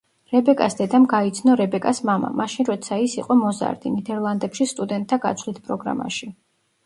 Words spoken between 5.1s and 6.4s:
გაცვლით პროგრამაში.